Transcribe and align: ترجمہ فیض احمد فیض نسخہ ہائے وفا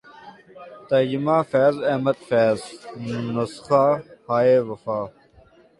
ترجمہ 0.89 1.37
فیض 1.51 1.75
احمد 1.89 2.17
فیض 2.27 2.59
نسخہ 3.35 3.83
ہائے 4.27 4.57
وفا 4.67 4.99